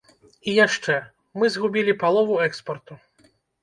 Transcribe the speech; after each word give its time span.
І 0.39 0.49
яшчэ, 0.65 0.95
мы 1.41 1.53
згубілі 1.59 1.97
палову 2.03 2.43
экспарту. 2.51 3.03